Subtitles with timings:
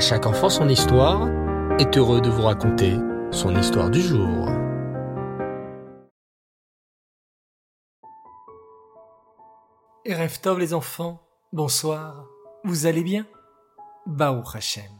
[0.00, 1.28] Chaque enfant son histoire
[1.78, 2.96] est heureux de vous raconter
[3.30, 4.48] son histoire du jour.
[10.58, 11.20] Les enfants,
[11.52, 12.26] bonsoir,
[12.64, 13.26] vous allez bien?
[14.06, 14.90] Baou Hashem.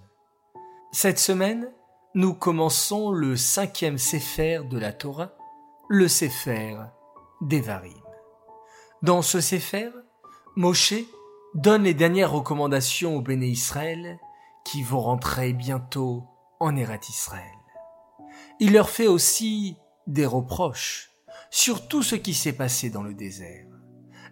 [0.93, 1.73] Cette semaine,
[2.15, 5.33] nous commençons le cinquième Sefer de la Torah,
[5.89, 6.77] le Sefer
[7.41, 8.03] d'Evarim.
[9.03, 9.91] Dans ce Sefer,
[10.57, 10.95] Moshe
[11.55, 14.19] donne les dernières recommandations au béné Israël
[14.65, 16.25] qui vont rentrer bientôt
[16.61, 17.45] en Eretz Israël.
[18.61, 19.77] Il leur fait aussi
[20.07, 21.11] des reproches
[21.51, 23.67] sur tout ce qui s'est passé dans le désert.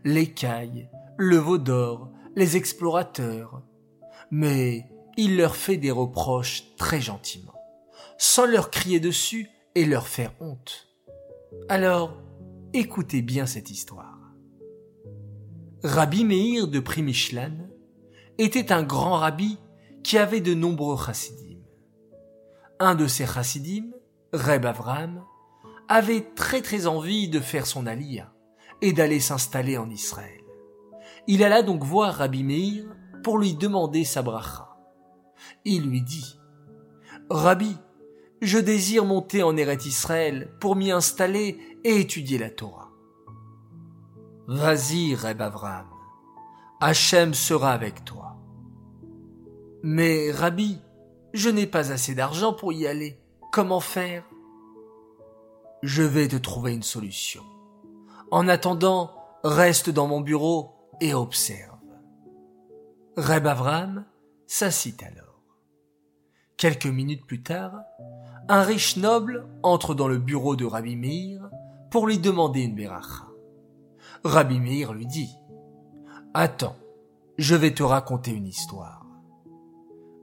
[0.05, 3.63] L'écaille, le veau d'or, les explorateurs.
[4.31, 4.87] Mais
[5.17, 7.55] il leur fait des reproches très gentiment,
[8.19, 10.89] sans leur crier dessus et leur faire honte.
[11.69, 12.17] Alors,
[12.73, 14.19] écoutez bien cette histoire.
[15.83, 17.69] Rabbi Meir de Primishlan
[18.37, 19.59] était un grand rabbi
[20.03, 21.59] qui avait de nombreux chassidim.
[22.81, 23.91] Un de ces chassidim,
[24.33, 25.25] Reb Avram,
[25.89, 28.33] avait très très envie de faire son aliyah
[28.83, 30.41] et d'aller s'installer en Israël.
[31.27, 32.85] Il alla donc voir Rabbi Meir
[33.23, 34.77] pour lui demander sa bracha.
[35.65, 36.39] Il lui dit,
[37.31, 37.77] Rabbi,
[38.41, 42.91] je désire monter en Eretz Israël pour m'y installer et étudier la Torah.
[44.47, 45.87] Vas-y, Reb Avram.
[46.81, 48.38] Hachem sera avec toi.
[49.83, 50.81] Mais, Rabbi,
[51.35, 53.21] je n'ai pas assez d'argent pour y aller.
[53.53, 54.25] Comment faire?
[55.83, 57.43] Je vais te trouver une solution.
[58.31, 59.13] En attendant,
[59.45, 61.79] reste dans mon bureau et observe.
[63.17, 64.05] Reb Avram
[64.47, 65.43] s'assit alors.
[66.57, 67.75] Quelques minutes plus tard,
[68.49, 71.49] un riche noble entre dans le bureau de Rabbi Meir
[71.91, 73.27] pour lui demander une beracha.
[74.25, 75.31] Rabbi Meir lui dit
[76.35, 76.77] Attends,
[77.39, 79.08] je vais te raconter une histoire.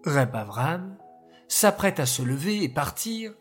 [0.05, 0.97] Reb Avram
[1.47, 3.33] s'apprête à se lever et partir,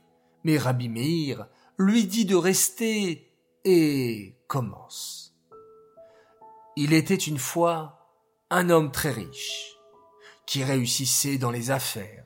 [0.45, 1.47] mais Rabbi Meir
[1.79, 3.31] lui dit de rester
[3.65, 5.35] et commence.
[6.77, 8.09] Il était une fois
[8.51, 9.77] un homme très riche,
[10.47, 12.25] qui réussissait dans les affaires,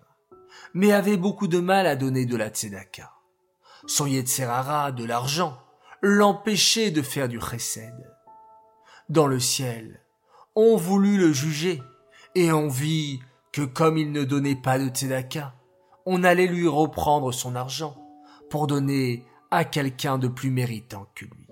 [0.73, 3.13] mais avait beaucoup de mal à donner de la tzedaka.
[3.87, 5.59] Son yetzerara, de l'argent,
[6.01, 8.09] l'empêchait de faire du chesed
[9.09, 10.05] dans le ciel.
[10.55, 11.83] On voulut le juger,
[12.37, 13.21] et on vit
[13.53, 15.55] que comme il ne donnait pas de tzedaka,
[16.07, 17.97] on allait lui reprendre son argent
[18.51, 21.49] pour donner à quelqu'un de plus méritant que lui.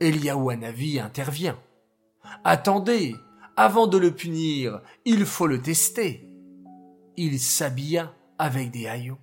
[0.00, 1.58] Eliaou intervient.
[2.44, 3.14] Attendez,
[3.56, 6.28] avant de le punir, il faut le tester.
[7.16, 9.18] Il s'habilla avec des haillons,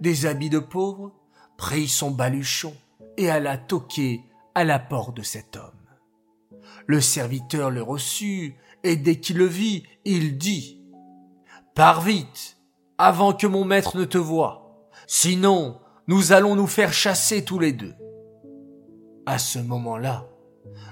[0.00, 1.12] des habits de pauvre,
[1.58, 2.74] prit son baluchon
[3.16, 4.22] et alla toquer
[4.54, 5.72] à la porte de cet homme.
[6.86, 10.75] Le serviteur le reçut, et dès qu'il le vit, il dit
[11.76, 12.56] Pars vite,
[12.96, 17.74] avant que mon maître ne te voie, sinon nous allons nous faire chasser tous les
[17.74, 17.92] deux.
[19.26, 20.26] À ce moment-là,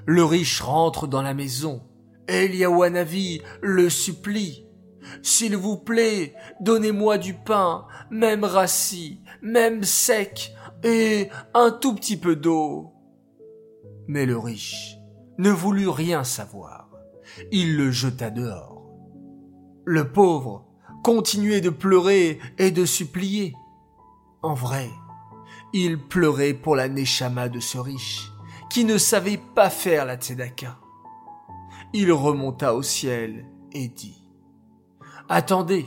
[0.04, 1.80] le riche rentre dans la maison.
[2.28, 4.66] Eliawanavi le supplie.
[5.22, 12.36] S'il vous plaît, donnez-moi du pain, même rassis, même sec, et un tout petit peu
[12.36, 12.92] d'eau.
[14.06, 14.98] Mais le riche
[15.38, 16.90] ne voulut rien savoir.
[17.52, 18.82] Il le jeta dehors.
[19.86, 20.66] Le pauvre
[21.04, 23.54] continuait de pleurer et de supplier.
[24.42, 24.90] En vrai,
[25.74, 28.32] il pleurait pour la Neshama de ce riche,
[28.70, 30.78] qui ne savait pas faire la tzedaka.
[31.92, 34.16] Il remonta au ciel et dit
[35.28, 35.86] Attendez,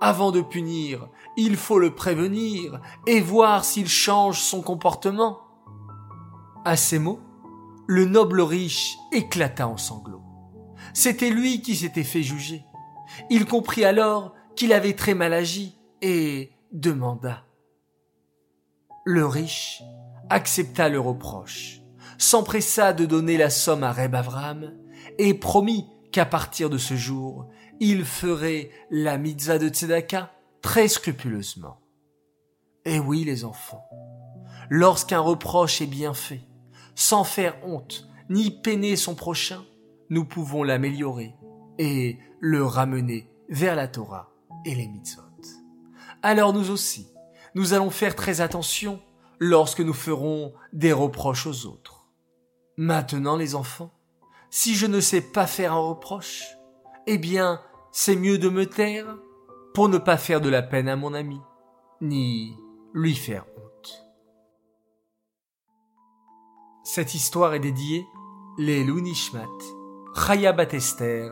[0.00, 5.40] avant de punir, il faut le prévenir et voir s'il change son comportement.
[6.64, 7.20] À ces mots,
[7.86, 10.22] le noble riche éclata en sanglots.
[10.94, 12.64] C'était lui qui s'était fait juger.
[13.28, 17.44] Il comprit alors qu'il avait très mal agi et demanda.
[19.04, 19.82] Le riche
[20.30, 21.80] accepta le reproche,
[22.18, 24.72] s'empressa de donner la somme à Reb Avram
[25.18, 27.48] et promit qu'à partir de ce jour,
[27.80, 30.30] il ferait la mitzvah de Tzedaka
[30.62, 31.80] très scrupuleusement.
[32.84, 33.84] Et oui, les enfants,
[34.70, 36.42] lorsqu'un reproche est bien fait,
[36.94, 39.64] sans faire honte, ni peiner son prochain,
[40.10, 41.34] nous pouvons l'améliorer
[41.78, 44.33] et le ramener vers la Torah
[46.22, 47.08] Alors nous aussi,
[47.54, 49.00] nous allons faire très attention
[49.38, 52.08] lorsque nous ferons des reproches aux autres.
[52.76, 53.92] Maintenant les enfants,
[54.50, 56.44] si je ne sais pas faire un reproche,
[57.06, 57.60] eh bien,
[57.92, 59.16] c'est mieux de me taire
[59.74, 61.40] pour ne pas faire de la peine à mon ami,
[62.00, 62.56] ni
[62.94, 63.44] lui faire
[66.84, 68.06] Cette histoire est dédiée
[68.58, 68.86] les
[70.14, 71.30] Chaya Batester.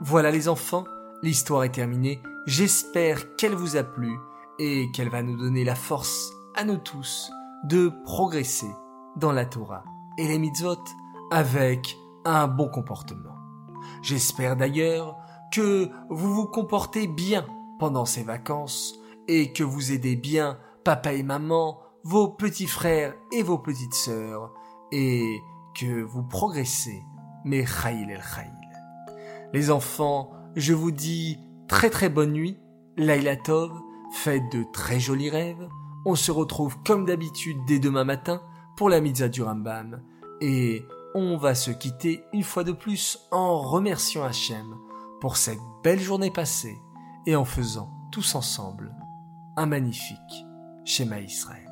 [0.00, 0.84] Voilà les enfants,
[1.22, 2.20] l'histoire est terminée.
[2.46, 4.18] J'espère qu'elle vous a plu
[4.58, 7.30] et qu'elle va nous donner la force à nous tous
[7.64, 8.70] de progresser
[9.16, 9.84] dans la Torah
[10.18, 10.82] et les mitzvot
[11.30, 13.36] avec un bon comportement.
[14.02, 15.16] J'espère d'ailleurs
[15.52, 17.46] que vous vous comportez bien
[17.78, 18.98] pendant ces vacances
[19.28, 24.52] et que vous aidez bien papa et maman, vos petits frères et vos petites sœurs
[24.92, 25.40] et
[25.74, 27.02] que vous progressez,
[27.44, 28.63] mais Khaïl el.
[29.54, 32.58] Les enfants, je vous dis très très bonne nuit,
[32.96, 33.70] Laila Tov,
[34.12, 35.68] faites de très jolis rêves,
[36.04, 38.42] on se retrouve comme d'habitude dès demain matin
[38.76, 40.02] pour la Mitzah du Rambam.
[40.40, 40.84] Et
[41.14, 44.74] on va se quitter une fois de plus en remerciant Hachem
[45.20, 46.76] pour cette belle journée passée
[47.24, 48.92] et en faisant tous ensemble
[49.56, 50.18] un magnifique
[50.84, 51.63] schéma Israël.